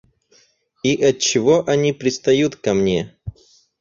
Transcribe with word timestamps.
И 0.81 0.99
отчего 1.05 1.63
они 1.69 1.93
пристают 1.93 2.55
ко 2.55 2.73
мне? 2.73 3.15